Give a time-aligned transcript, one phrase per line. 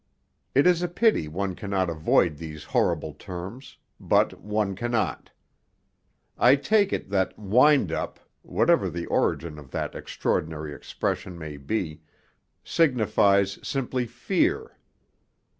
[0.55, 5.29] It is a pity one cannot avoid these horrible terms, but one cannot.
[6.39, 12.01] I take it that 'wind up' whatever the origin of that extraordinary expression may be
[12.63, 14.75] signifies simply 'fear.'